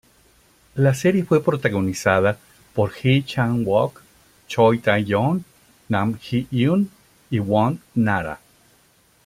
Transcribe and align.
La 0.75 0.95
serie 0.95 1.23
fue 1.23 1.43
protagonizada 1.43 2.39
por 2.73 2.89
Ji 2.91 3.21
Chang-wook, 3.23 4.01
Choi 4.47 4.79
Tae-joon, 4.79 5.45
Nam 5.89 6.17
Ji-hyun 6.17 6.89
y 7.29 7.37
Kwon 7.37 7.79
Nara. 7.93 8.39